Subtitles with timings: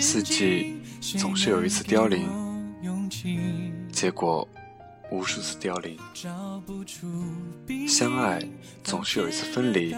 [0.00, 0.76] 四季
[1.18, 2.28] 总是有一次凋零，
[3.90, 4.46] 结果
[5.10, 5.98] 无数次凋零。
[7.88, 8.46] 相爱
[8.84, 9.96] 总是有一次分离，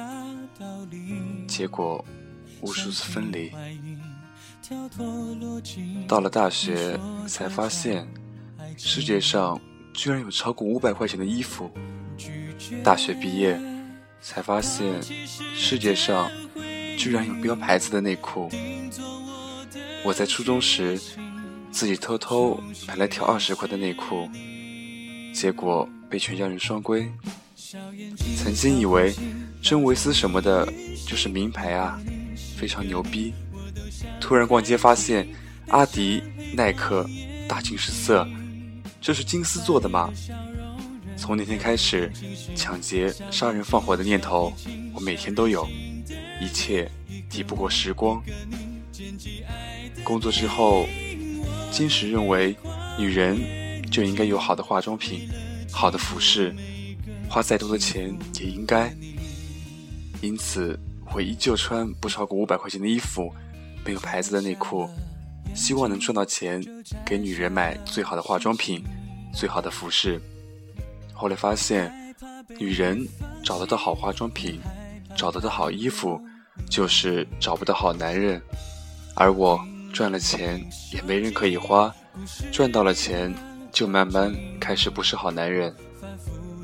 [1.49, 2.05] 结果
[2.61, 3.51] 无数次分离。
[6.07, 8.07] 到了大学才发现，
[8.77, 9.61] 世界上
[9.93, 11.69] 居然有超过五百块钱的衣服。
[12.85, 13.61] 大学毕业
[14.21, 15.03] 才发现，
[15.57, 16.31] 世界上。
[16.97, 18.51] 居然有标牌子的内裤！
[20.03, 21.01] 我在初中时
[21.71, 24.29] 自己偷偷买了条二十块的内裤，
[25.33, 27.11] 结果被全家人双规。
[28.37, 29.13] 曾经以为
[29.61, 30.67] 真维斯什么的
[31.07, 31.99] 就是名牌啊，
[32.57, 33.33] 非常牛逼。
[34.21, 35.27] 突然逛街发现
[35.69, 36.23] 阿迪、
[36.55, 37.09] 耐克
[37.49, 38.27] 大惊失色，
[39.01, 40.11] 这是金丝做的吗？
[41.17, 42.13] 从那天开始，
[42.55, 44.53] 抢劫、杀人放火的念头
[44.95, 45.67] 我每天都有。
[46.41, 46.91] 一切
[47.31, 48.23] 抵不过时光。
[50.03, 50.87] 工作之后，
[51.71, 52.57] 金石认为，
[52.99, 53.39] 女人
[53.91, 55.29] 就应该有好的化妆品、
[55.73, 56.55] 好的服饰，
[57.29, 58.95] 花再多的钱也应该。
[60.21, 60.79] 因此，
[61.15, 63.33] 我依旧穿不超过五百块钱的衣服，
[63.85, 64.89] 没有牌子的内裤，
[65.55, 66.63] 希望能赚到钱
[67.05, 68.85] 给女人买最好的化妆品、
[69.33, 70.21] 最好的服饰。
[71.13, 71.93] 后来发现，
[72.59, 73.07] 女人
[73.43, 74.61] 找得到好化妆品。
[75.17, 76.21] 找得到好衣服，
[76.69, 78.41] 就是找不到好男人。
[79.15, 79.61] 而我
[79.93, 80.61] 赚了钱
[80.93, 81.95] 也没人可以花，
[82.53, 83.33] 赚到了钱
[83.71, 85.75] 就慢慢开始不是好男人。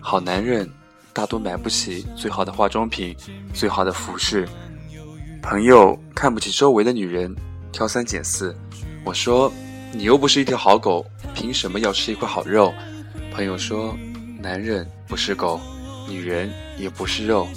[0.01, 0.69] 好男人
[1.13, 3.15] 大多买不起最好的化妆品、
[3.53, 4.49] 最好的服饰。
[5.43, 7.35] 朋友看不起周围的女人，
[7.73, 8.55] 挑三拣四。
[9.05, 9.51] 我说
[9.93, 12.73] ：“你又不是一条好狗，凭什么要吃一块好肉？”
[13.33, 13.97] 朋友说
[14.39, 15.61] ：“男人不是狗，
[16.09, 17.49] 女人也不是肉。”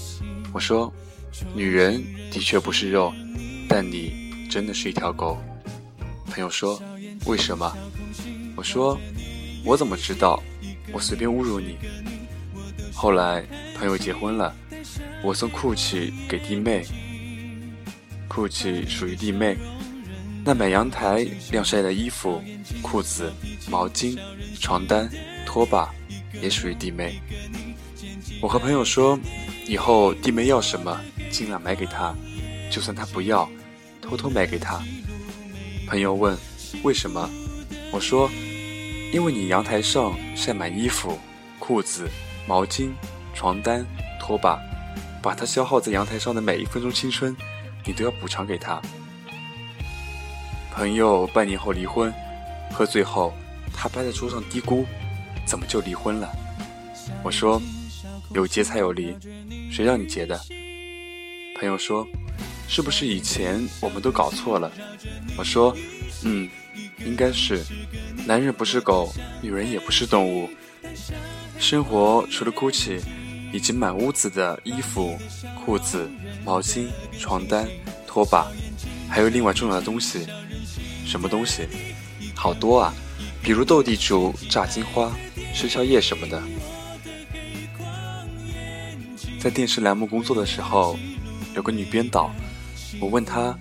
[0.54, 0.94] 我说
[1.56, 3.12] ：“女人的确不是肉，
[3.68, 5.42] 但你真的是一条狗。”
[6.30, 6.80] 朋友说
[7.26, 7.76] ：“为什么？”
[8.56, 8.96] 我说
[9.66, 10.42] ：“我怎么知道？
[10.92, 11.76] 我随便侮辱你。”
[12.94, 13.44] 后来
[13.76, 14.56] 朋友结婚了，
[15.24, 16.86] 我送 GUCCI 给弟妹
[18.30, 19.58] ，GUCCI 属于弟妹。
[20.46, 22.40] 那买阳台晾晒的衣服、
[22.84, 23.34] 裤子、
[23.72, 24.20] 毛巾、
[24.60, 25.10] 床单、
[25.48, 25.92] 拖把
[26.40, 27.20] 也属于弟妹。
[28.40, 29.18] 我和朋友说。
[29.66, 31.00] 以后弟妹要什么，
[31.32, 32.14] 尽量买给她，
[32.70, 33.50] 就算她不要，
[34.02, 34.82] 偷偷买给她。
[35.88, 36.38] 朋友问
[36.84, 37.30] ：“为什么？”
[37.92, 38.30] 我说
[39.14, 41.18] ：“因为你阳台上晒满衣服、
[41.60, 42.10] 裤子、
[42.48, 42.92] 毛巾、
[43.34, 43.86] 床单、
[44.20, 44.60] 拖把，
[45.22, 47.36] 把她消耗在阳台上的每一分钟青春，
[47.86, 48.82] 你都要补偿给她。”
[50.76, 52.14] 朋友半年后离婚，
[52.74, 53.34] 喝醉后，
[53.74, 54.84] 他趴在桌上嘀咕
[55.46, 56.30] ：“怎么就离婚了？”
[57.24, 57.62] 我说。
[58.34, 59.16] 有结才有离，
[59.72, 60.40] 谁让你结的？
[61.56, 62.08] 朋友说
[62.68, 64.72] ：“是不是以前我们都搞错了？”
[65.38, 65.76] 我说
[66.26, 66.50] ：“嗯，
[67.06, 67.64] 应该是。
[68.26, 70.50] 男人不是狗，女人也不是动物。
[71.60, 73.02] 生活除了 GUCCI
[73.54, 75.16] 以及满屋子的衣服、
[75.64, 76.10] 裤子、
[76.44, 76.88] 毛巾、
[77.20, 77.68] 床单、
[78.08, 78.52] 拖把，
[79.08, 80.26] 还有另外重要的东西。
[81.06, 81.68] 什么东西？
[82.34, 82.94] 好多啊！
[83.44, 85.12] 比如斗地主、炸金花、
[85.54, 86.42] 吃宵夜什么的。”
[89.44, 90.98] 在电视栏目工作的时候，
[91.54, 92.32] 有个女编导，
[93.02, 93.54] 我问她：“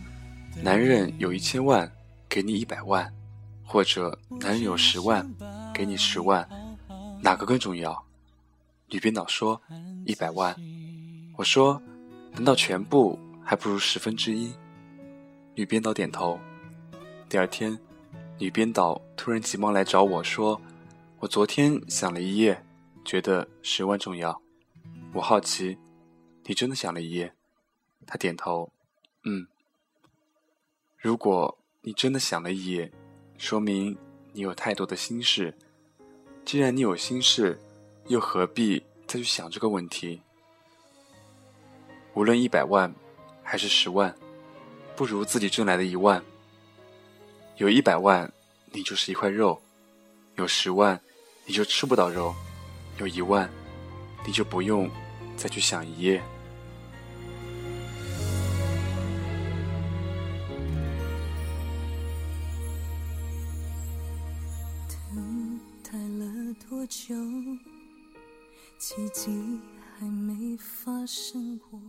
[0.62, 1.91] 男人有一千万，
[2.28, 3.12] 给你一百万，
[3.65, 5.28] 或者男人有十万，
[5.75, 6.48] 给你十万，
[7.20, 8.00] 哪个更重要？”
[8.91, 9.60] 女编导说
[10.06, 10.54] ：“一百万。”
[11.37, 11.82] 我说
[12.31, 14.53] ：“难道全部还不如十分之一？”
[15.56, 16.38] 女编导点头。
[17.28, 17.76] 第二天，
[18.38, 20.61] 女编导突然急忙来找我说
[21.19, 22.64] ：“我昨天想了一夜，
[23.05, 24.40] 觉得十万重要。”
[25.14, 25.76] 我好奇，
[26.44, 27.35] 你真的想了一夜？
[28.06, 28.73] 他点头，
[29.25, 29.47] 嗯。
[30.97, 32.91] 如果你真的想了一夜，
[33.37, 33.99] 说明
[34.32, 35.55] 你有太多的心事。
[36.47, 37.61] 既然你有心事，
[38.06, 40.23] 又何必再去想这个问题？
[42.14, 42.94] 无论一百万
[43.43, 44.17] 还是十万，
[44.97, 46.25] 不如自己挣来的一万。
[47.59, 48.32] 有一百万，
[48.70, 49.61] 你就是一块肉；
[50.37, 50.99] 有十万，
[51.44, 52.32] 你就吃不到肉；
[52.99, 53.50] 有一万。
[54.27, 54.91] 你就不用
[55.37, 56.23] 再去想一夜。
[65.11, 67.15] 等待了多久？
[68.79, 69.31] 奇迹
[69.99, 71.81] 还没发生过。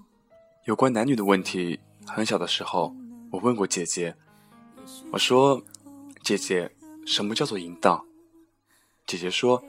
[0.66, 2.96] 有关男女的问题，很小的时候，
[3.32, 4.16] 我问过姐姐。
[5.12, 5.64] 我说
[6.24, 6.70] ：“姐姐，
[7.06, 8.06] 什么叫做淫荡？”
[9.08, 9.64] 姐姐说：“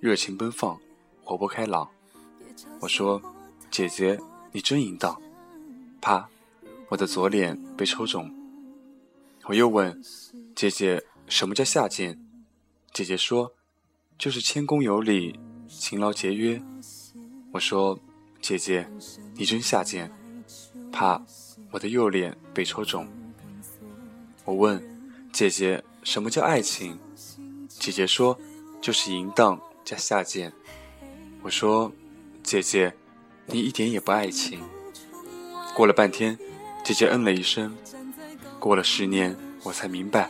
[0.00, 0.80] 热情奔放，
[1.22, 1.90] 活泼开朗。
[2.80, 3.20] 我说
[3.70, 4.18] ：“姐姐，
[4.52, 5.20] 你真淫荡。”
[6.00, 6.28] 啪，
[6.88, 8.32] 我的左脸被抽中。
[9.44, 10.00] 我又问
[10.54, 12.18] ：“姐姐，什么叫下贱？”
[12.92, 13.52] 姐姐说
[14.18, 16.60] ：“就是谦恭有礼，勤劳节约。”
[17.52, 17.98] 我说
[18.40, 18.88] ：“姐姐，
[19.34, 20.10] 你真下贱。”
[20.92, 21.22] 啪，
[21.70, 23.06] 我的右脸被抽中。
[24.44, 24.82] 我问
[25.32, 26.98] ：“姐姐，什么叫爱情？”
[27.68, 28.38] 姐姐说
[28.80, 30.52] ：“就是淫荡加下贱。”
[31.42, 31.90] 我说
[32.50, 32.92] ：“姐姐，
[33.46, 34.60] 你一点也不爱情。”
[35.72, 36.36] 过了半天，
[36.82, 37.72] 姐姐嗯了一声。
[38.58, 40.28] 过了十年，我才明白，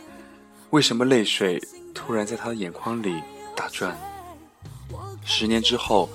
[0.69, 1.59] 为什么泪水
[1.95, 3.19] 突然在她的眼眶里
[3.55, 3.97] 打转。
[5.25, 6.07] 十年之后，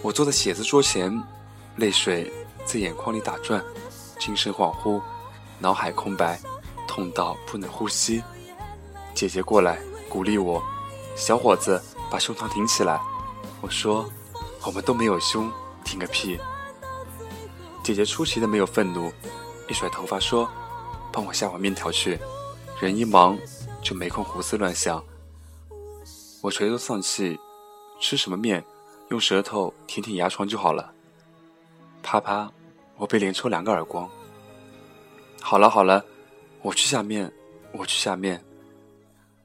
[0.00, 1.20] 我坐在写字桌前，
[1.74, 2.32] 泪水
[2.64, 3.60] 在眼眶里打转，
[4.20, 5.02] 精神恍惚，
[5.58, 6.38] 脑海空白，
[6.86, 8.22] 痛到不能呼吸。
[9.12, 10.62] 姐姐过来鼓励我
[11.18, 13.00] ：“小伙子，把胸膛挺起来。”
[13.60, 14.08] 我说
[14.66, 15.50] ：“我们都没有胸，
[15.84, 16.38] 挺个屁。”
[17.84, 19.12] 姐姐出奇的没有愤怒，
[19.68, 20.50] 一甩头发说
[21.12, 22.18] ：“帮我下碗面条去。”
[22.80, 23.38] 人一忙
[23.80, 25.02] 就没空胡思乱想。
[26.42, 27.38] 我垂头丧气，
[28.00, 28.62] 吃什么面？
[29.08, 30.92] 用舌头舔舔牙床就好了。
[32.02, 32.52] 啪啪，
[32.96, 34.10] 我被连抽两个耳光。
[35.40, 36.04] 好了好了，
[36.60, 37.32] 我去下面，
[37.70, 38.44] 我去下面。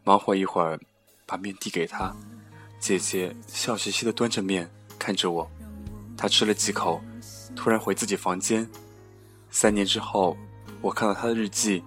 [0.03, 0.79] 忙活一会儿，
[1.27, 2.11] 把面递给她。
[2.79, 4.69] 姐姐笑嘻嘻的端着面
[5.01, 5.49] 看着我，
[6.15, 7.01] 她吃了几口。
[7.55, 8.69] 突然回自己房间。
[9.49, 10.37] 三年之后，
[10.79, 11.83] 我看到他的日记。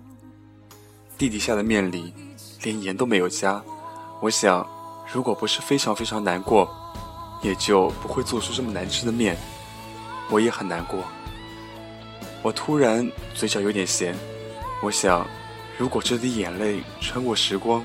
[1.16, 2.12] 弟弟下的面里，
[2.64, 3.62] 连盐都没有加。
[4.20, 4.68] 我想，
[5.12, 6.68] 如果不是非常非常难过，
[7.40, 9.36] 也就不会做出这么难吃的面。
[10.28, 10.98] 我也很难过。
[12.42, 14.16] 我突然嘴角有点咸。
[14.82, 15.24] 我想，
[15.78, 17.84] 如果这滴眼泪穿过时光，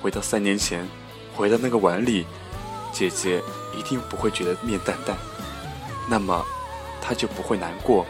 [0.00, 0.88] 回到三年前，
[1.36, 2.24] 回到那个碗里，
[2.92, 3.42] 姐姐
[3.76, 5.16] 一定不会觉得面淡淡。
[6.08, 6.44] 那么。
[7.02, 8.06] 他就不会难过。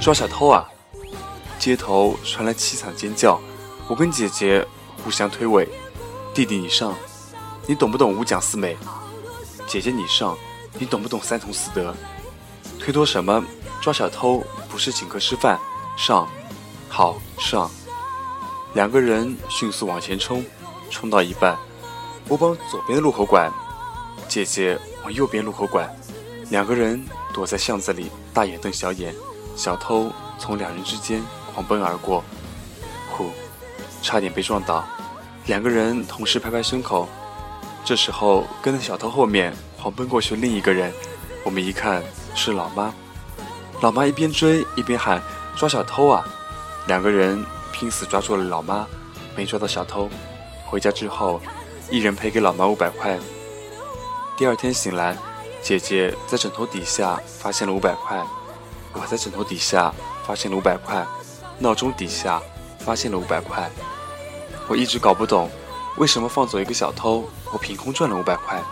[0.00, 0.68] 抓小偷啊！
[1.58, 3.40] 街头传来凄惨尖叫，
[3.88, 4.66] 我跟姐姐
[5.02, 5.66] 互相推诿
[6.34, 6.94] ：“弟弟你上，
[7.66, 8.76] 你懂不懂五讲四美？
[9.66, 10.36] 姐姐你上，
[10.74, 11.94] 你懂不懂三从四德？
[12.88, 13.44] 推脱什么？
[13.82, 15.58] 抓小偷不是请客吃饭，
[15.94, 16.26] 上！”
[16.88, 17.70] 好上，
[18.72, 20.42] 两个人迅速往前冲，
[20.88, 21.54] 冲到一半，
[22.28, 23.52] 我往左边的路口拐，
[24.26, 25.86] 姐姐往右边路口拐，
[26.48, 27.04] 两个人
[27.34, 29.14] 躲在巷子里，大眼瞪小眼，
[29.54, 32.24] 小偷从两人之间狂奔而过，
[33.10, 33.30] 呼，
[34.00, 34.82] 差点被撞倒，
[35.44, 37.06] 两个人同时拍拍胸口，
[37.84, 40.90] 这时候跟在小偷后面狂奔过去另一个人，
[41.44, 42.02] 我们一看
[42.34, 42.92] 是老妈，
[43.80, 45.22] 老妈一边追一边喊
[45.56, 46.24] 抓小偷啊！
[46.86, 48.86] 两个人拼死抓住了老妈，
[49.36, 50.08] 没抓到小偷。
[50.64, 51.40] 回家之后，
[51.90, 53.18] 一人赔给老妈五百块。
[54.36, 55.16] 第二天醒来，
[55.62, 58.24] 姐姐在枕头底下发现了五百块，
[58.92, 59.92] 我在枕头底下
[60.24, 61.04] 发现了五百块，
[61.58, 62.40] 闹钟底下
[62.78, 63.68] 发现了五百块。
[64.68, 65.50] 我一直搞不懂，
[65.96, 68.62] 为什么放走一个小偷，我凭空赚了五百块。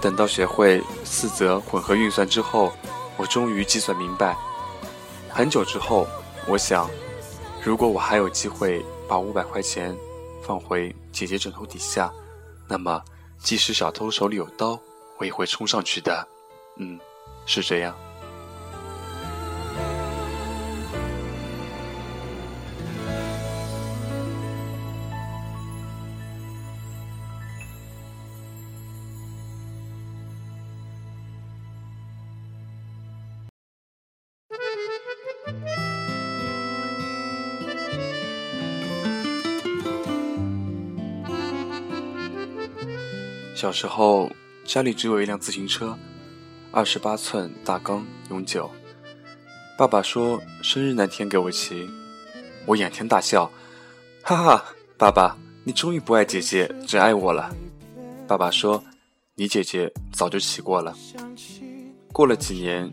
[0.00, 2.72] 等到学会四则混合运算之后，
[3.16, 4.36] 我终于计算明白。
[5.28, 6.06] 很久之后，
[6.46, 6.88] 我想。
[7.62, 9.94] 如果我还有机会把五百块钱
[10.42, 12.10] 放回姐姐枕头底下，
[12.66, 13.02] 那么
[13.38, 14.80] 即使小偷手里有刀，
[15.18, 16.26] 我也会冲上去的。
[16.78, 16.98] 嗯，
[17.44, 17.94] 是这样。
[43.60, 44.32] 小时候，
[44.64, 45.94] 家里只有一辆自行车，
[46.72, 48.70] 二十八寸大缸永久。
[49.76, 51.86] 爸爸说生日那天给我骑，
[52.64, 53.44] 我仰天大笑，
[54.22, 54.64] 哈哈！
[54.96, 57.54] 爸爸，你终于不爱姐姐，只爱我了。
[58.26, 58.82] 爸爸说，
[59.34, 60.96] 你姐姐早就骑过了。
[62.14, 62.90] 过了几年，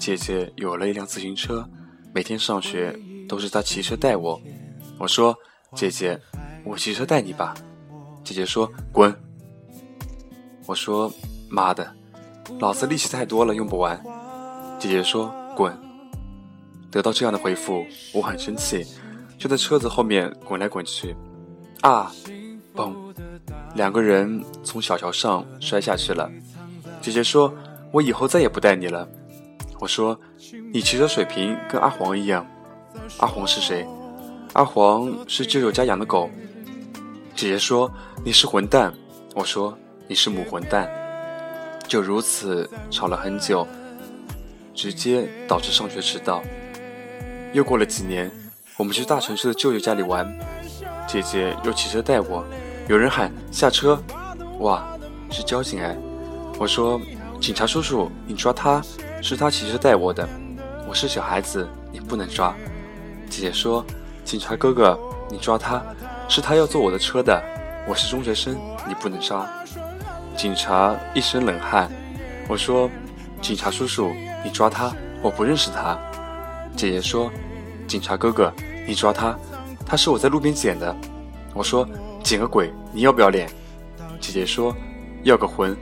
[0.00, 1.64] 姐姐有了一辆自行车，
[2.12, 2.92] 每天上学
[3.28, 4.42] 都是她骑车带我。
[4.98, 5.32] 我说，
[5.76, 6.20] 姐姐，
[6.64, 7.54] 我骑车带你吧。
[8.24, 9.16] 姐姐说，滚。
[10.68, 11.10] 我说
[11.48, 11.90] ：“妈的，
[12.58, 13.98] 老子力气太多了，用不完。”
[14.78, 15.74] 姐姐说：“滚。”
[16.92, 18.84] 得到这样的回复，我很生气，
[19.38, 21.16] 就在车子后面滚来滚去。
[21.80, 22.12] 啊！
[22.76, 22.92] 嘣！
[23.76, 26.30] 两个人从小桥上摔下去了。
[27.00, 27.50] 姐姐说
[27.90, 29.08] ：“我以后再也不带你了。”
[29.80, 30.18] 我说
[30.70, 32.46] ：“你骑车水平跟阿黄一样。”
[33.20, 33.88] 阿黄是谁？
[34.52, 36.28] 阿黄是舅舅家养的狗。
[37.34, 37.90] 姐姐说
[38.22, 38.92] ：“你是混蛋。”
[39.34, 39.74] 我说
[40.08, 40.90] ：“你是母混蛋。”
[41.86, 43.66] 就如此吵了很久，
[44.74, 46.42] 直接导致上学迟到。
[47.54, 48.30] 又过了几年，
[48.76, 50.30] 我们去大城市的舅舅家里玩，
[51.06, 52.44] 姐姐又骑车带我，
[52.88, 53.98] 有人喊下车，
[54.58, 54.86] 哇，
[55.30, 55.96] 是交警哎！
[56.58, 57.00] 我说
[57.40, 58.82] ：“警察叔叔，你抓他，
[59.22, 60.28] 是他骑车带我的，
[60.86, 62.54] 我是小孩子，你不能抓。”
[63.30, 63.82] 姐姐说
[64.26, 64.98] ：“警察哥哥，
[65.30, 65.82] 你抓他，
[66.28, 67.42] 是他要坐我的车的，
[67.88, 68.54] 我是中学生，
[68.86, 69.48] 你不能抓。”
[70.38, 71.90] 警察一身冷汗。
[72.48, 72.88] 我说
[73.42, 74.12] ：“警察叔叔，
[74.44, 75.98] 你抓他，我不认识他。”
[76.76, 77.30] 姐姐说
[77.88, 78.50] ：“警察哥哥，
[78.86, 79.36] 你抓他，
[79.84, 80.96] 他是我在路边捡的。”
[81.52, 81.86] 我说
[82.22, 83.50] ：“捡个鬼，你要不要脸？”
[84.20, 84.72] 姐姐说
[85.24, 85.76] ：“要个魂，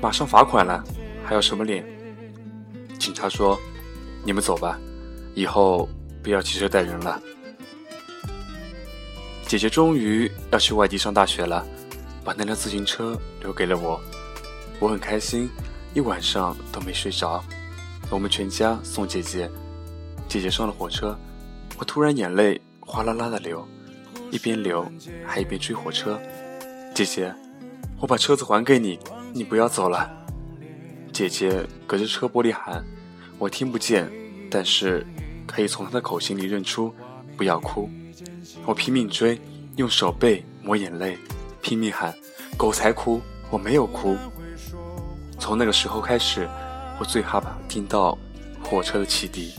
[0.00, 0.84] 马上罚款了，
[1.24, 1.82] 还要什么脸？”
[3.00, 3.58] 警察说
[4.24, 4.78] ：“你们走吧，
[5.34, 5.88] 以后。”
[6.22, 7.20] 不要骑车带人了。
[9.44, 11.66] 姐姐终于要去外地上大学了，
[12.24, 14.00] 把那辆自行车留给了我，
[14.80, 15.48] 我很开心，
[15.94, 17.42] 一晚上都没睡着。
[18.10, 19.50] 我们全家送姐姐，
[20.28, 21.18] 姐姐上了火车，
[21.78, 23.66] 我突然眼泪哗啦啦的流，
[24.30, 24.90] 一边流
[25.26, 26.20] 还一边追火车。
[26.94, 27.34] 姐姐，
[28.00, 28.98] 我把车子还给你，
[29.32, 30.10] 你不要走了。
[31.12, 32.84] 姐姐隔着车玻璃喊，
[33.38, 34.10] 我听不见，
[34.50, 35.06] 但是。
[35.44, 36.94] 可以从她的口型里认出，
[37.36, 37.90] 不要哭。
[38.64, 39.38] 我拼命追，
[39.76, 41.18] 用手背抹眼泪，
[41.62, 42.14] 拼命喊
[42.58, 44.16] ：“狗才哭，我没有哭。”
[45.40, 46.48] 从那个时候开始，
[46.98, 48.18] 我最害怕听到
[48.62, 49.54] 火车的汽笛，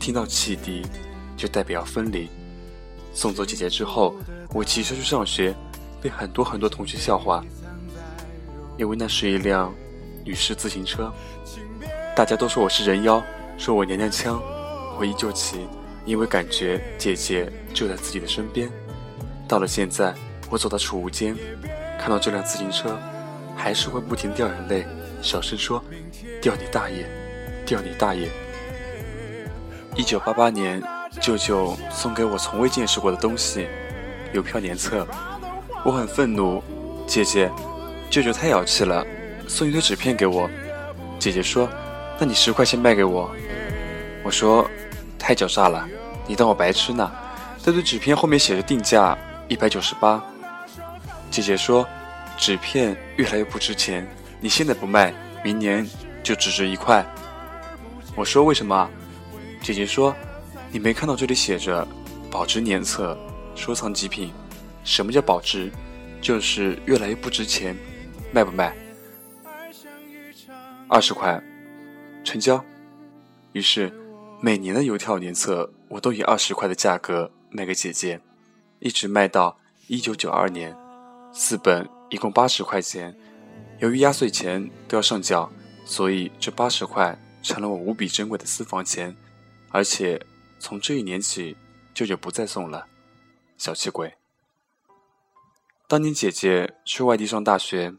[0.00, 0.82] 听到汽笛
[1.36, 2.28] 就代表分离。
[3.14, 4.14] 送走姐姐之后，
[4.52, 5.54] 我骑车去上学，
[6.02, 7.44] 被很多很多同学笑话，
[8.76, 9.72] 因为那是一辆
[10.24, 11.12] 女士自行车。
[12.14, 13.22] 大家都说我是人妖，
[13.56, 14.40] 说我娘娘腔。
[14.98, 15.66] 我依旧骑，
[16.06, 18.70] 因为感觉姐姐就在自己的身边。
[19.46, 20.14] 到了现在，
[20.50, 21.36] 我走到储物间，
[21.98, 22.98] 看到这辆自行车，
[23.56, 24.86] 还是会不停掉眼泪，
[25.22, 25.82] 小声说
[26.40, 27.06] ：“掉你大爷，
[27.64, 28.28] 掉你大爷。”
[29.96, 30.82] 一九八八年，
[31.20, 33.66] 舅舅送给我从未见识过的东西——
[34.32, 35.06] 邮票年册。
[35.84, 36.62] 我很愤怒，
[37.06, 37.50] 姐姐，
[38.10, 39.06] 舅舅太小气了，
[39.48, 40.48] 送一堆纸片给我。
[41.18, 41.68] 姐姐说
[42.18, 43.30] ：“那你十块钱卖给我。”
[44.22, 44.68] 我说。
[45.18, 45.84] 太狡诈了，
[46.28, 47.10] 你当我白痴呢？
[47.60, 50.22] 这堆纸片后面写着定价一百九十八。
[51.36, 51.86] 姐姐说，
[52.38, 54.08] 纸片越来越不值钱，
[54.40, 55.12] 你现在不卖，
[55.44, 55.86] 明年
[56.22, 57.04] 就只值一块。
[58.14, 58.88] 我说为什么？
[59.60, 60.16] 姐姐说，
[60.72, 61.86] 你没看到这里写着
[62.30, 63.18] 保值年册，
[63.54, 64.32] 收藏极品。
[64.82, 65.70] 什么叫保值？
[66.22, 67.76] 就是越来越不值钱，
[68.32, 68.74] 卖不卖？
[70.88, 71.38] 二十块，
[72.24, 72.64] 成交。
[73.52, 73.92] 于是。
[74.40, 78.20] 每年的邮票年册，我都以二十块的价格卖给姐姐，
[78.80, 80.76] 一直卖到一九九二年，
[81.38, 83.14] 四本一共八十块钱。
[83.78, 85.52] 由于压岁钱都要上缴，
[85.84, 89.14] 所以这八十块成了我无比珍贵的私房钱。
[89.70, 90.18] 而且
[90.58, 91.54] 从这一年起，
[91.92, 92.86] 舅舅不再送了，
[93.58, 94.14] 小气鬼。
[95.86, 97.92] 当年姐姐去外地上大学，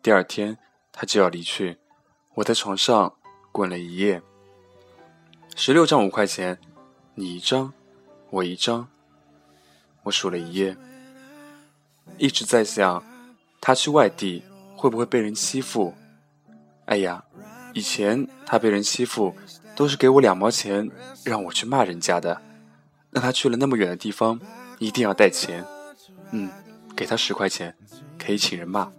[0.00, 0.56] 第二天
[0.92, 1.78] 她就要离去，
[2.34, 3.12] 我在床上
[3.50, 4.22] 滚了一夜。
[5.56, 6.60] 十六张五块钱，
[7.16, 7.74] 你一张，
[8.30, 8.88] 我一张。
[10.04, 10.76] 我数了一夜，
[12.18, 13.02] 一直在想，
[13.60, 14.42] 他去外地
[14.76, 15.94] 会不会被人欺负？
[16.86, 17.24] 哎呀，
[17.72, 19.34] 以前他被人欺负
[19.74, 20.90] 都是给我两毛钱，
[21.24, 22.40] 让我去骂人家的。
[23.10, 24.40] 那他去了那么远的地方，
[24.78, 25.64] 一定要带钱。
[26.30, 26.50] 嗯，
[26.96, 27.74] 给他十块钱，
[28.18, 28.90] 可以请人骂，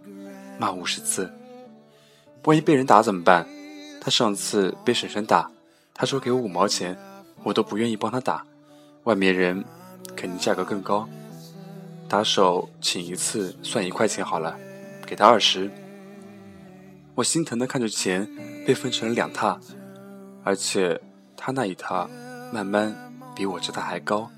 [0.58, 1.32] 骂五十次。
[2.44, 3.46] 万一被人打怎么办？
[4.00, 5.50] 他上次被婶婶打。
[5.96, 6.98] 他说：“给我五毛钱，
[7.44, 8.44] 我都不愿意帮他打。
[9.04, 9.64] 外面人
[10.16, 11.08] 肯定价格更高，
[12.14, 14.56] 打手请一次算一块钱好了，
[15.04, 15.68] 给他二十。”
[17.16, 18.24] 我心疼的看着钱
[18.64, 19.58] 被分成了两沓，
[20.44, 21.00] 而且
[21.36, 22.08] 他那一沓
[22.52, 24.30] 慢慢比我这沓还高。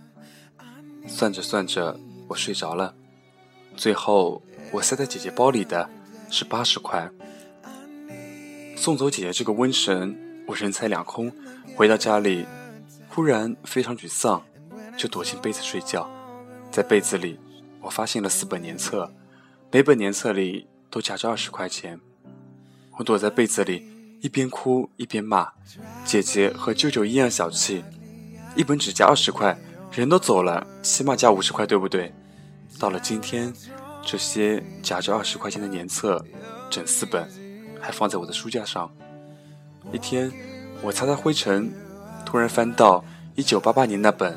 [1.07, 2.95] 算着算着，我睡着了。
[3.77, 4.41] 最后
[4.73, 5.87] 我塞在姐姐包里的
[6.31, 7.07] 是八十块。
[8.75, 10.17] 送走姐姐这个瘟神。
[10.47, 11.31] 我人财两空，
[11.75, 12.47] 回到家里，
[13.11, 14.43] 忽然非常沮丧，
[14.97, 16.09] 就躲进被子睡觉。
[16.71, 17.39] 在被子里，
[17.87, 19.13] 我发现了四本年册，
[19.71, 22.01] 每本年册里都夹着二十块钱。
[22.99, 23.87] 我躲在被子里，
[24.21, 25.53] 一边哭一边骂
[26.05, 27.85] ：“姐姐和舅舅一样小气，
[28.57, 29.57] 一本只夹二十块，
[29.93, 32.13] 人都走了，起码夹五十块，对不对？”
[32.77, 33.55] 到了今天，
[34.03, 36.25] 这些夹着二十块钱的年册，
[36.69, 37.31] 整四本，
[37.81, 38.93] 还放在我的书架上。
[39.93, 40.33] 一天，
[40.83, 41.73] 我擦擦灰尘，
[42.25, 43.05] 突然翻到
[43.37, 44.37] 一九八八年那本，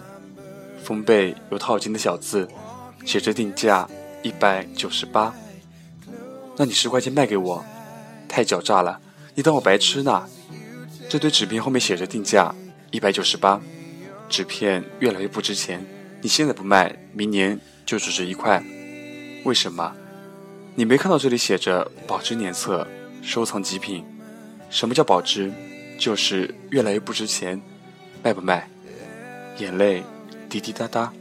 [0.84, 2.48] 封背有套金的小字，
[3.06, 3.90] 写着定价
[4.22, 5.34] 一百九十八。
[6.58, 7.64] 那你十块钱卖给我，
[8.28, 9.00] 太狡诈了！
[9.36, 10.28] 你当我白痴呢？
[11.10, 12.54] 这堆纸片后面写着定价
[12.92, 13.60] 一百九十八，
[14.28, 15.84] 纸片越来越不值钱。
[16.22, 18.62] 你现在不卖，明年就只值一块。
[19.46, 19.96] 为什么？
[20.76, 22.86] 你没看到这里写着保值年册，
[23.22, 24.06] 收藏极品？
[24.70, 25.52] 什么叫保值？
[25.98, 27.60] 就是越来越不值钱。
[28.22, 28.70] 卖不卖？
[29.58, 30.04] 眼泪
[30.50, 31.12] 滴滴答答，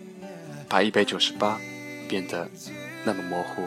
[0.68, 1.58] 把一百九十八
[2.06, 2.46] 变得
[3.04, 3.62] 那么模糊。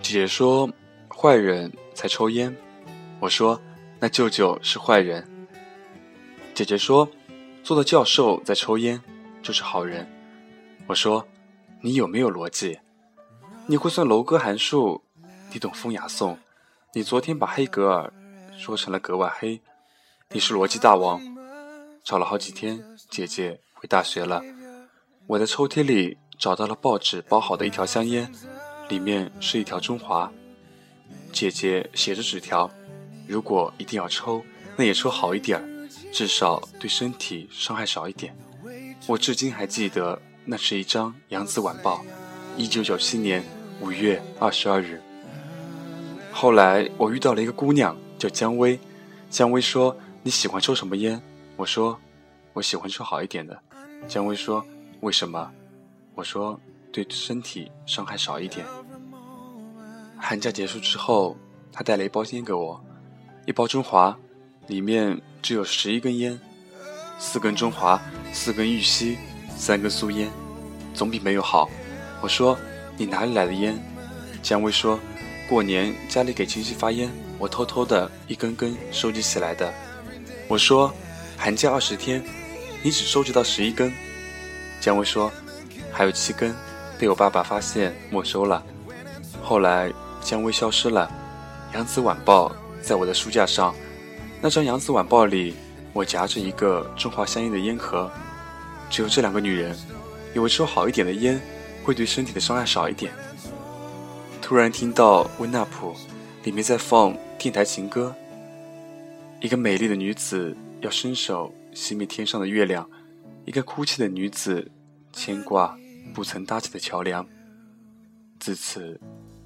[0.00, 0.70] 姐姐说
[1.08, 2.54] ：“坏人才抽烟。”
[3.18, 3.60] 我说
[3.98, 5.26] ：“那舅舅是坏人。”
[6.54, 7.08] 姐姐说
[7.64, 9.00] ：“做的教授在抽烟，
[9.42, 10.06] 就是好人。”
[10.92, 11.26] 我说
[11.80, 12.78] ：“你有没有逻辑？
[13.66, 15.02] 你会算楼阁函数？
[15.50, 16.38] 你懂风雅颂？
[16.92, 18.12] 你昨天把黑格尔
[18.58, 19.58] 说成了格外黑？
[20.28, 21.18] 你是逻辑大王。”
[22.04, 24.42] 吵了好几天，姐姐回大学了。
[25.26, 28.30] 我在抽屉里找到了报纸包好的一条香烟。
[28.90, 30.30] 里面是一条中华，
[31.32, 32.70] 姐姐写着纸条
[33.26, 34.44] ：“如果一定要抽，
[34.76, 35.58] 那也抽好一点，
[36.12, 38.36] 至少对身体伤害少一点。”
[39.08, 41.98] 我至今还记得，那是一张《扬子晚报》，
[42.56, 43.44] 一九九七年
[43.80, 45.00] 五月二十二日。
[46.32, 48.78] 后来我遇到了一个姑娘，叫姜薇。
[49.30, 51.20] 姜薇说：“你喜欢抽什么烟？”
[51.56, 51.98] 我说
[52.54, 53.56] ：“我喜欢抽好一点的。”
[54.08, 54.64] 姜薇说
[55.00, 55.50] ：“为什么？”
[56.14, 56.58] 我说
[56.92, 58.66] ：“对身体伤害少一点。”
[60.18, 61.36] 寒假结束之后，
[61.72, 62.82] 他带了一包烟给我，
[63.46, 64.16] 一包中华，
[64.66, 66.38] 里面只有十一根烟，
[67.18, 68.00] 四根中华，
[68.32, 69.16] 四根玉溪，
[69.56, 70.30] 三根苏烟，
[70.94, 71.68] 总比没有好。
[72.20, 72.58] 我说
[72.96, 73.78] ：“你哪里来的烟？”
[74.42, 74.98] 姜薇说
[75.48, 79.72] ：“过年家里给亲戚发烟，我偷偷的一根根收集起来的。”
[80.48, 80.92] 我说
[81.36, 82.22] ：“寒假二十天，
[82.82, 83.92] 你只收集到十一根。”
[84.80, 85.32] 姜薇说
[85.92, 86.54] ：“还有七根，
[86.98, 88.62] 被我爸爸发现没收了。”
[89.42, 89.92] 后来。
[90.24, 91.10] 姜薇消失了，
[91.74, 92.48] 《扬子晚报》
[92.80, 93.74] 在我的书架上。
[94.40, 95.56] 那张《扬子晚报》里，
[95.92, 98.08] 我夹着一个中华香烟的烟盒。
[98.92, 99.74] 只有这两个女人，
[100.34, 101.40] 以为抽好一点的烟
[101.82, 103.10] 会对身体的伤害少一点。
[104.42, 105.96] 突然听到温纳普
[106.44, 108.14] 里面在放电台情歌，
[109.40, 112.86] 一个美丽的女子要伸手熄灭天上的月亮，
[113.46, 114.70] 一个哭泣的女子
[115.10, 115.74] 牵挂
[116.12, 117.26] 不曾搭起的桥梁。
[118.38, 119.00] 自此。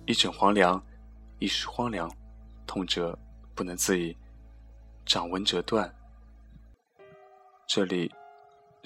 [0.09, 0.81] 一枕黄粱，
[1.41, 2.09] 一时荒凉，
[2.65, 3.19] 痛者
[3.57, 4.17] 不能自已，
[5.05, 5.93] 掌纹折断。
[7.67, 8.09] 这里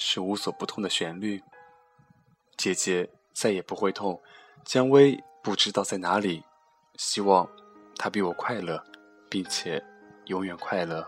[0.02, 1.42] 是无所不痛的旋律。
[2.56, 4.18] 姐姐再也不会痛，
[4.64, 6.42] 姜薇不知道在哪里。
[6.96, 7.46] 希望
[7.96, 8.82] 她比我快乐，
[9.28, 9.84] 并且
[10.24, 11.06] 永远快乐。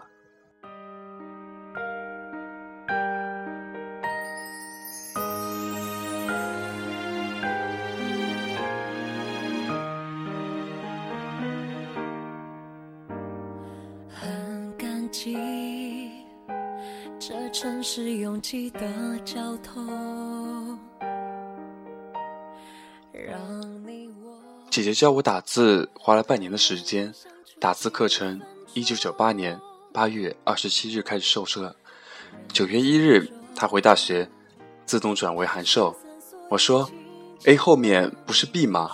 [24.73, 27.13] 姐姐教我打字，花了半年的时间。
[27.61, 28.41] 打字课程，
[28.73, 29.61] 一九九八年
[29.93, 31.77] 八月二十七日开始授课。
[32.55, 34.27] 九月一日，她回大学，
[34.87, 35.95] 自动转为函授。
[36.49, 36.91] 我说
[37.45, 38.93] ：“A 后面不是 B 吗？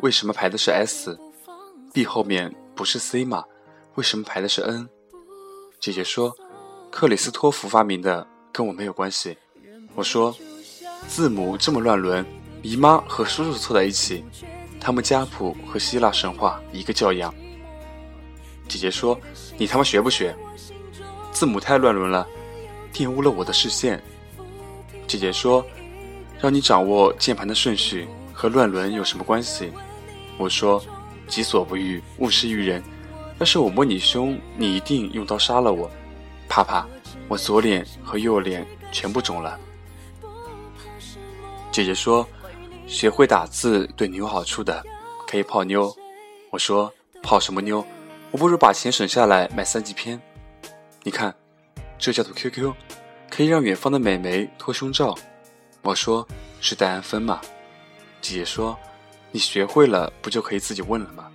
[0.00, 3.44] 为什么排的是 S？B 后面不是 C 吗？
[3.94, 4.88] 为什么排的是 N？”
[5.78, 6.36] 姐姐说
[6.90, 9.38] ：“克里斯托弗发明的。”跟我没有关系，
[9.94, 10.36] 我说，
[11.06, 12.26] 字母这么乱伦，
[12.62, 14.24] 姨妈和叔叔凑在一起，
[14.80, 17.32] 他们家谱和希腊神话一个教养。
[18.66, 19.18] 姐姐说，
[19.58, 20.34] 你他妈学不学？
[21.32, 22.26] 字母太乱伦了，
[22.92, 24.02] 玷污了我的视线。
[25.06, 25.64] 姐姐说，
[26.40, 29.70] 让你掌握键盘的顺序和乱伦有什么关系？
[30.38, 30.82] 我说，
[31.28, 32.82] 己所不欲，勿施于人。
[33.38, 35.90] 要是我摸你胸，你一定用刀杀了我。
[36.48, 36.86] 啪啪。
[37.28, 39.56] 我左脸和右脸全部肿了。
[41.70, 42.28] 姐姐说，
[42.90, 44.84] 学会打字对你有好处的，
[45.24, 45.96] 可以泡妞。
[46.50, 47.86] 我说泡什么妞？
[48.32, 50.20] 我不如把钱省下来买三级片。
[51.04, 51.32] 你看，
[52.00, 52.74] 这叫做 QQ，
[53.30, 55.16] 可以让远方的美眉脱胸罩。
[55.82, 56.26] 我说
[56.60, 57.40] 是戴安芬嘛。
[58.20, 58.76] 姐姐说，
[59.30, 61.30] 你学会了不就可以自己问了吗？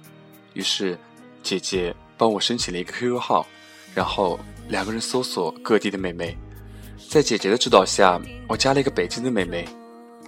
[0.55, 0.99] 于是，
[1.41, 3.47] 姐姐帮我申请了一个 QQ 号。
[3.93, 4.37] 然后
[4.67, 6.37] 两个人搜索各地的美眉。
[7.09, 9.65] 在姐姐的指导下，我加了一个北京的美眉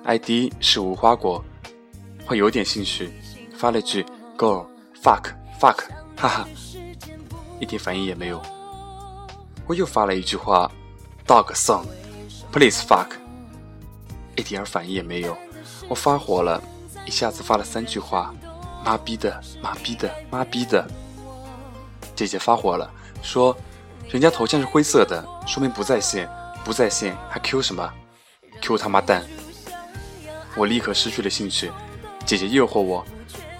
[0.08, 1.44] ，ID 是无花果。
[2.28, 3.12] 我有点兴趣，
[3.56, 4.06] 发了句
[4.38, 4.66] “girl
[5.04, 5.78] fuck fuck”，
[6.16, 6.48] 哈哈，
[7.60, 8.42] 一点反应也没有。
[9.68, 10.72] 我又发了一句话
[11.28, 11.86] ：“dog song
[12.52, 13.08] please fuck”，
[14.36, 15.38] 一点反应也没有。
[15.90, 16.62] 我发火了，
[17.06, 18.34] 一下子发了三句话
[18.84, 20.90] ：“妈逼的，妈逼的，妈逼的。”
[22.16, 22.90] 姐姐发火了，
[23.22, 23.56] 说
[24.10, 26.30] ：“人家头像是灰色的，说明不在线。”
[26.66, 27.90] 不在线还 Q 什么
[28.62, 29.24] ？Q 他妈蛋！
[30.58, 31.72] 我立刻失去了兴趣。
[32.26, 33.06] 姐姐诱惑我，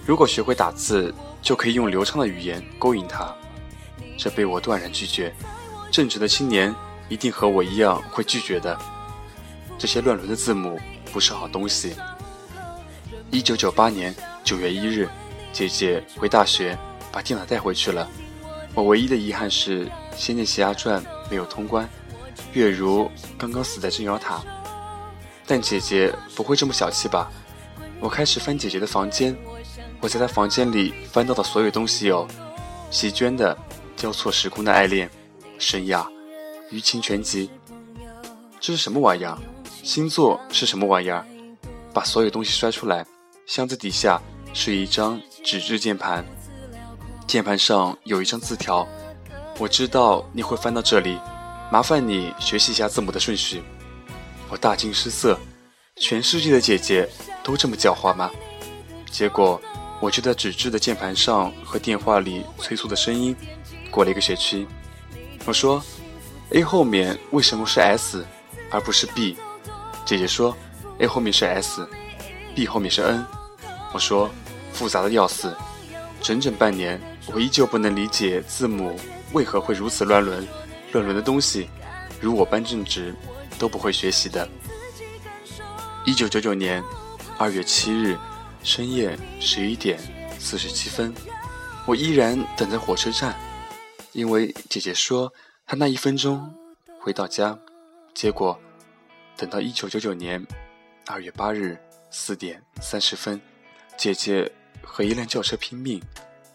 [0.06, 3.34] 如果学会打字，就可以用流畅的语言勾引她。
[4.18, 5.34] 这被我断然拒绝。
[5.92, 6.74] 正直的青年
[7.08, 8.78] 一定和我一样会拒绝的。
[9.78, 10.78] 这些乱伦的字母
[11.14, 11.96] 不是好东西。
[13.30, 15.08] 一九九八年九月一日，
[15.54, 16.78] 姐姐回大学，
[17.12, 18.10] 把电脑带回去了。
[18.74, 21.88] 我唯一的遗憾是《仙剑奇侠传》没有通关。
[22.54, 24.44] 月如刚刚死在镇妖塔，
[25.48, 27.32] 但姐姐不会这么小气吧？
[28.02, 29.36] 我开始翻姐姐的房间，
[30.02, 32.28] 我在她房间里翻到的所有东西有：
[32.92, 33.56] 席娟的
[33.96, 35.08] 《交错时空的爱恋》、
[35.58, 36.06] 神雅、
[36.70, 37.50] 舆情全集。
[38.60, 39.38] 这是什么玩意儿？
[39.84, 41.26] 星座是什么玩意儿？
[41.94, 43.06] 把所有东西摔出来。
[43.46, 44.22] 箱子底下
[44.54, 46.26] 是一张纸质键盘，
[47.26, 48.86] 键盘上有一张字条。
[49.58, 51.18] 我知道你会翻到这里。
[51.72, 53.64] 麻烦你学习一下字母的顺序。
[54.50, 55.38] 我大惊失色，
[55.98, 57.08] 全世界的姐姐
[57.44, 58.32] 都这么狡猾吗？
[59.12, 59.62] 结果
[60.00, 63.36] 我就在纸质的键盘上和电话里催促的声音
[63.90, 64.68] 过了一个学期。
[65.46, 65.84] 我说
[66.52, 68.26] ：“A 后面为什么是 S
[68.70, 69.38] 而不是 B？”
[70.06, 70.56] 姐姐说
[71.00, 73.26] ：“A 后面是 S，B 后面是 N。”
[73.92, 74.30] 我说
[74.72, 75.56] ：“复杂的要死。”
[76.22, 77.02] 整整半年，
[77.34, 79.00] 我依旧不能理解字母
[79.34, 80.48] 为何会如此乱伦。
[80.92, 81.70] 乱伦的东西，
[82.20, 83.14] 如我般正直，
[83.58, 84.48] 都不会学习的。
[86.06, 86.84] 一九九九年
[87.38, 88.18] 二月七日
[88.64, 90.00] 深夜十一点
[90.40, 91.14] 四十七分，
[91.86, 93.36] 我依然等在火车站，
[94.14, 95.32] 因为姐姐说
[95.66, 96.54] 她那一分钟
[97.00, 97.58] 会到家。
[98.14, 98.60] 结果
[99.36, 100.44] 等到一九九九年
[101.06, 101.78] 二月八日
[102.10, 103.40] 四点三十分，
[103.98, 106.02] 姐姐和一辆轿车拼命，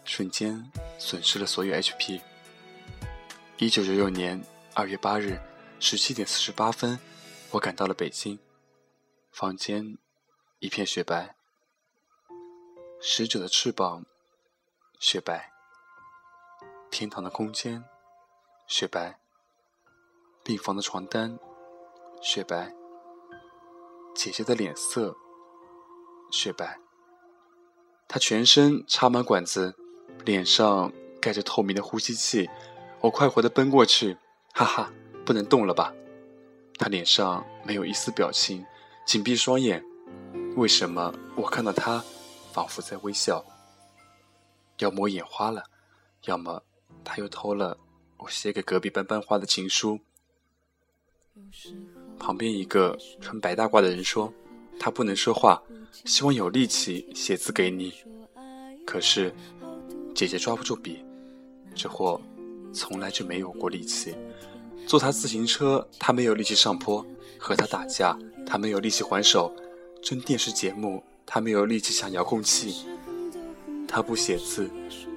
[0.03, 0.61] 瞬间
[0.97, 2.19] 损失了所有 HP。
[3.57, 4.41] 一九九九年
[4.73, 5.39] 二月八日
[5.85, 6.97] 十七点四十八分，
[7.51, 8.39] 我赶到了北京。
[9.33, 9.97] 房间
[10.59, 11.35] 一片雪白，
[13.01, 14.05] 使者的翅膀
[14.97, 15.51] 雪白，
[16.89, 17.83] 天堂的空间
[18.65, 19.19] 雪白，
[20.41, 21.37] 病房的床单
[22.21, 22.73] 雪白，
[24.15, 25.17] 姐姐的脸色
[26.31, 26.79] 雪白。
[28.07, 29.75] 她全身插满管子，
[30.23, 32.49] 脸上盖着透明的呼吸器。
[33.01, 34.17] 我快活的奔过去，
[34.53, 34.93] 哈哈，
[35.25, 35.93] 不能动了吧？
[36.77, 38.65] 他脸上没有一丝表情，
[39.05, 39.83] 紧闭双眼。
[40.55, 42.03] 为什么我看到他，
[42.51, 43.43] 仿佛在微笑？
[44.79, 45.63] 要么眼花了，
[46.25, 46.61] 要么
[47.03, 47.77] 他又偷了
[48.17, 49.99] 我写给隔壁班班花的情书。
[52.19, 54.31] 旁边一个穿白大褂的人说
[54.79, 55.61] ：“他不能说话，
[56.05, 57.93] 希望有力气写字给你。”
[58.85, 59.33] 可是
[60.13, 61.03] 姐姐抓不住笔，
[61.73, 62.19] 这货。
[62.75, 64.15] 从来就没有过力气，
[64.85, 67.03] 坐他自行车，他没有力气上坡；
[67.39, 69.51] 和他打架，他没有力气还手；
[70.01, 72.85] 争电视节目，他没有力气抢遥控器。
[73.87, 74.69] 他不写字，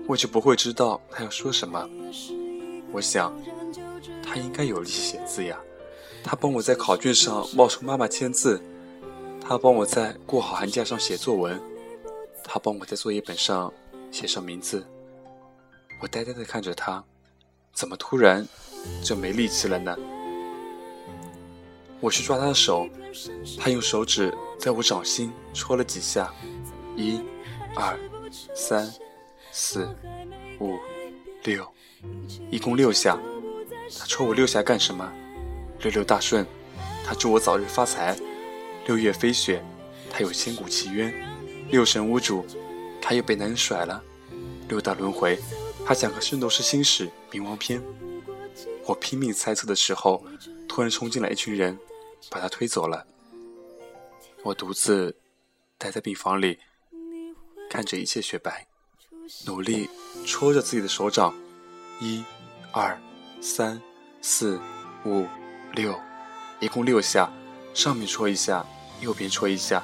[0.07, 1.89] 我就不会知道他要说什么。
[2.93, 3.35] 我想，
[4.23, 5.59] 他应该有力气写字呀。
[6.23, 8.63] 他帮我在考卷上冒充妈妈签字，
[9.41, 11.61] 他帮我在过好寒假上写作文，
[12.43, 13.73] 他帮我在作业本上
[14.11, 14.87] 写上名字。
[16.01, 17.03] 我呆呆地看着他。
[17.73, 18.47] 怎么突然
[19.03, 19.97] 就没力气了呢？
[22.01, 22.89] 我去抓他的手，
[23.59, 26.33] 他用手指在我掌心戳了几下，
[26.97, 27.21] 一、
[27.75, 27.99] 二、
[28.55, 28.93] 三、
[29.51, 29.89] 四、
[30.61, 30.77] 五、
[31.45, 31.67] 六，
[32.51, 33.19] 一共六下。
[33.99, 35.11] 他戳我六下干什么？
[35.81, 36.47] 六六大顺，
[37.05, 38.17] 他祝我早日发财。
[38.87, 39.65] 六月飞雪，
[40.11, 41.15] 他有千古奇冤。
[41.71, 42.45] 六神无主，
[43.01, 44.03] 他又被男人甩了。
[44.69, 45.39] 六大轮回。
[45.87, 47.81] 他讲个《圣斗士星矢》冥王篇，
[48.87, 50.25] 我拼命猜测的时候，
[50.69, 51.77] 突然冲进来一群人，
[52.31, 53.07] 把他推走了。
[54.45, 55.17] 我独自
[55.77, 56.59] 待在病房里，
[57.69, 58.69] 看着一切雪白，
[59.45, 59.91] 努力
[60.25, 61.35] 戳着自己的手掌，
[62.01, 62.25] 一、
[62.73, 62.97] 二、
[63.41, 63.81] 三、
[64.23, 64.61] 四、
[65.05, 65.27] 五、
[65.73, 65.99] 六，
[66.61, 67.29] 一共六下，
[67.75, 68.65] 上面戳一下，
[69.01, 69.83] 右边戳一下，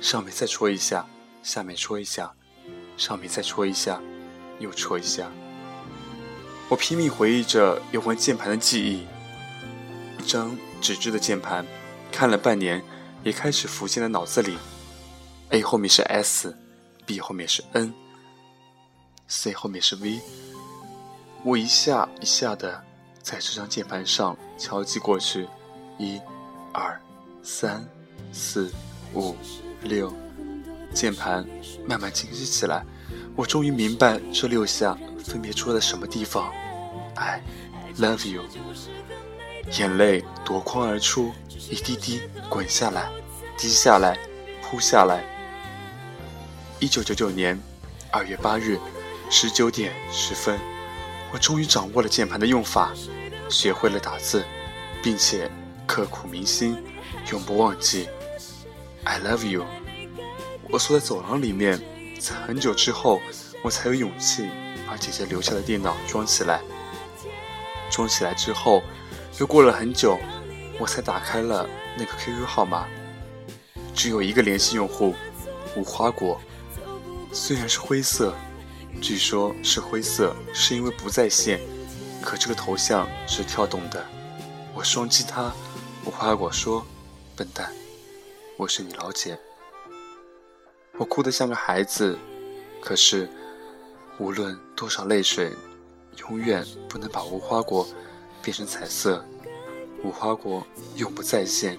[0.00, 1.04] 上面再戳一下，
[1.42, 2.32] 下面戳一下，
[2.96, 4.00] 上面再戳一下，
[4.60, 5.28] 又戳一下。
[6.68, 9.06] 我拼命回忆着有关键盘的记忆。
[10.22, 11.64] 一张纸质的键盘，
[12.10, 12.82] 看了半年，
[13.22, 14.56] 也开始浮现在脑子里。
[15.50, 20.20] A 后面是 S，B 后面是 N，C 后面是 V。
[21.44, 22.82] 我一下一下的
[23.22, 25.46] 在这张键盘上敲击过去，
[25.98, 26.18] 一、
[26.72, 26.98] 二、
[27.42, 27.86] 三、
[28.32, 28.72] 四、
[29.12, 29.36] 五、
[29.82, 30.10] 六，
[30.94, 31.46] 键盘
[31.86, 32.84] 慢慢清晰起来。
[33.36, 36.52] 我终于明白这六下分别出了什么地方。
[37.16, 37.42] I
[37.98, 38.42] love you。
[39.78, 43.08] 眼泪夺眶而出，一滴滴滚下来，
[43.58, 44.16] 滴下来，
[44.62, 45.24] 扑下来。
[46.78, 47.58] 一九九九年
[48.12, 48.78] 二月八日
[49.30, 50.58] 十九点十分。
[51.32, 52.92] 我终于掌握了键盘的用法，
[53.48, 54.44] 学会了打字，
[55.02, 55.50] 并且
[55.88, 56.76] 刻苦铭心，
[57.32, 58.08] 永不忘记。
[59.02, 59.64] I love you。
[60.70, 61.80] 我坐在走廊里面，
[62.32, 63.20] 很久之后，
[63.62, 64.48] 我才有勇气
[64.86, 66.62] 把姐姐留下的电脑装起来。
[67.90, 68.82] 装起来之后，
[69.38, 70.18] 又过了很久，
[70.78, 72.86] 我才打开了那个 QQ 号码，
[73.94, 75.14] 只有一个联系用户，
[75.76, 76.40] 无花果，
[77.32, 78.34] 虽然是灰色。
[79.02, 81.60] 据说是灰色，是因为不在线。
[82.22, 84.02] 可这个头像是跳动的。
[84.72, 85.52] 我双击它，
[86.04, 86.86] 无花果说
[87.36, 87.70] ：“笨蛋，
[88.56, 89.38] 我是你老姐。”
[90.96, 92.16] 我哭得像个孩子，
[92.80, 93.28] 可是
[94.18, 95.52] 无论多少泪水，
[96.18, 97.86] 永远不能把无花果
[98.40, 99.24] 变成彩色。
[100.04, 100.64] 无花果
[100.96, 101.78] 永不再现。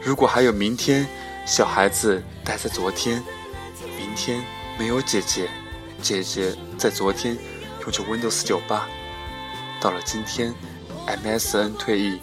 [0.00, 1.06] 如果还有明天，
[1.46, 3.22] 小孩子待在昨天，
[3.98, 4.44] 明天
[4.78, 5.48] 没有姐姐。
[6.00, 7.36] 姐姐在昨天
[7.80, 8.86] 用着 Windows 九八，
[9.80, 10.54] 到了今天
[11.06, 12.20] ，MSN 退役，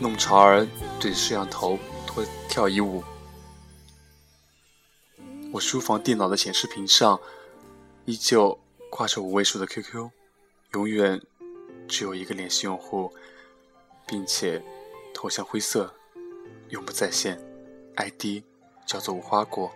[0.00, 0.66] 弄潮儿
[0.98, 3.02] 对着摄像头脱跳一舞。
[5.52, 7.20] 我书房电脑的显示屏上
[8.06, 10.08] 依旧挂着五位数的 QQ，
[10.72, 11.20] 永远
[11.86, 13.12] 只有一个联系用户，
[14.06, 14.62] 并且
[15.12, 15.94] 头像灰色，
[16.70, 17.38] 永不在线
[17.96, 18.42] ，ID
[18.86, 19.70] 叫做无花果。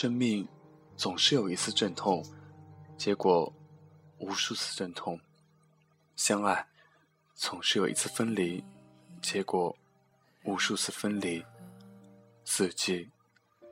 [0.00, 0.48] 生命
[0.96, 2.24] 总是有一次阵痛，
[2.96, 3.52] 结果
[4.16, 5.14] 无数次阵痛；
[6.16, 6.66] 相爱
[7.34, 8.64] 总是有一次分离，
[9.20, 9.76] 结果
[10.44, 11.44] 无数次分离；
[12.46, 13.10] 四季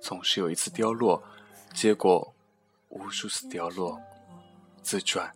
[0.03, 1.25] 总是有一次凋落，
[1.73, 2.35] 结果
[2.91, 3.99] 无数次凋落；
[4.83, 5.35] 自转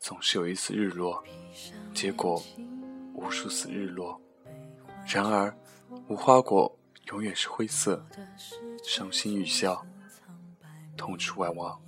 [0.00, 1.22] 总是有一次日落，
[1.94, 2.42] 结果
[3.14, 4.20] 无数次日落。
[5.06, 5.56] 然而，
[6.08, 8.04] 无花果永远是灰色，
[8.82, 9.86] 伤心欲笑。
[10.96, 11.80] 痛楚万望，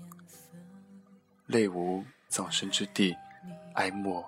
[1.46, 3.16] 泪无葬身之地，
[3.74, 4.24] 哀莫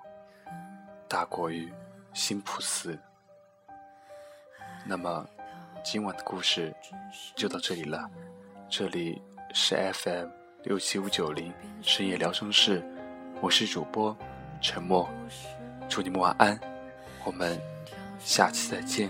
[1.07, 1.71] 大过于
[2.13, 2.97] 心普死。
[4.85, 5.27] 那么，
[5.83, 6.73] 今晚的故事
[7.35, 8.09] 就到这里了。
[8.69, 9.21] 这里
[9.53, 10.27] 是 FM
[10.63, 12.83] 六七五九零深夜聊生室，
[13.41, 14.15] 我是主播
[14.61, 15.09] 沉默。
[15.89, 16.59] 祝你们晚安，
[17.25, 17.59] 我们
[18.19, 19.09] 下期再见。